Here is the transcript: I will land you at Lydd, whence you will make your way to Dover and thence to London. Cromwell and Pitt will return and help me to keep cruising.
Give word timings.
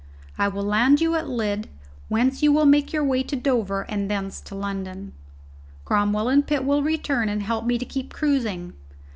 I 0.35 0.47
will 0.47 0.63
land 0.63 0.99
you 0.99 1.13
at 1.13 1.29
Lydd, 1.29 1.69
whence 2.09 2.41
you 2.41 2.51
will 2.51 2.65
make 2.65 2.91
your 2.91 3.03
way 3.03 3.21
to 3.21 3.35
Dover 3.35 3.83
and 3.83 4.09
thence 4.09 4.41
to 4.45 4.55
London. 4.55 5.13
Cromwell 5.85 6.27
and 6.27 6.47
Pitt 6.47 6.65
will 6.65 6.81
return 6.81 7.29
and 7.29 7.43
help 7.43 7.65
me 7.65 7.77
to 7.77 7.85
keep 7.85 8.11
cruising. 8.11 8.73